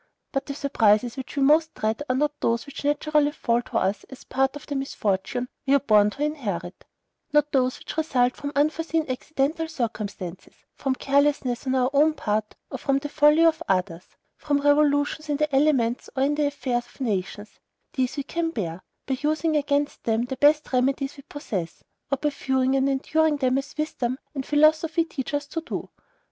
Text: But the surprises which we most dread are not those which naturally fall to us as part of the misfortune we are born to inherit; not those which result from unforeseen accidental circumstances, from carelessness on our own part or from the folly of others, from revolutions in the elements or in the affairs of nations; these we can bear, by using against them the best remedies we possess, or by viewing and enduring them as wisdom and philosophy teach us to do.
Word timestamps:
But 0.31 0.47
the 0.47 0.55
surprises 0.55 1.15
which 1.15 1.35
we 1.37 1.43
most 1.43 1.75
dread 1.75 2.01
are 2.09 2.15
not 2.15 2.39
those 2.39 2.65
which 2.65 2.83
naturally 2.83 3.29
fall 3.31 3.61
to 3.61 3.77
us 3.77 4.03
as 4.05 4.23
part 4.23 4.55
of 4.55 4.65
the 4.65 4.73
misfortune 4.73 5.47
we 5.67 5.75
are 5.75 5.79
born 5.79 6.09
to 6.09 6.23
inherit; 6.23 6.85
not 7.31 7.51
those 7.51 7.77
which 7.77 7.95
result 7.97 8.35
from 8.35 8.51
unforeseen 8.55 9.05
accidental 9.07 9.67
circumstances, 9.67 10.55
from 10.73 10.95
carelessness 10.95 11.67
on 11.67 11.75
our 11.75 11.91
own 11.93 12.15
part 12.15 12.55
or 12.71 12.79
from 12.79 12.97
the 12.97 13.09
folly 13.09 13.45
of 13.45 13.61
others, 13.69 14.07
from 14.37 14.61
revolutions 14.61 15.29
in 15.29 15.37
the 15.37 15.55
elements 15.55 16.09
or 16.15 16.23
in 16.23 16.33
the 16.33 16.47
affairs 16.47 16.87
of 16.87 16.99
nations; 17.01 17.59
these 17.93 18.17
we 18.17 18.23
can 18.23 18.49
bear, 18.49 18.81
by 19.05 19.15
using 19.21 19.55
against 19.55 20.05
them 20.05 20.23
the 20.25 20.37
best 20.37 20.73
remedies 20.73 21.15
we 21.15 21.21
possess, 21.29 21.83
or 22.11 22.17
by 22.17 22.31
viewing 22.31 22.75
and 22.75 22.89
enduring 22.89 23.37
them 23.37 23.55
as 23.59 23.75
wisdom 23.77 24.17
and 24.33 24.47
philosophy 24.47 25.05
teach 25.05 25.31
us 25.35 25.45
to 25.45 25.61
do. 25.61 25.91